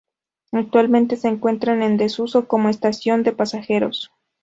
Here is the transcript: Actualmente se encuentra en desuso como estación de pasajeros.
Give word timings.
Actualmente 0.51 1.15
se 1.15 1.27
encuentra 1.27 1.73
en 1.85 1.95
desuso 1.97 2.47
como 2.47 2.69
estación 2.69 3.21
de 3.21 3.33
pasajeros. 3.33 4.09